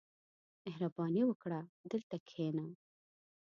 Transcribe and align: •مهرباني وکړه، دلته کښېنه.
•مهرباني 0.63 1.23
وکړه، 1.25 1.59
دلته 1.91 2.15
کښېنه. 2.27 2.65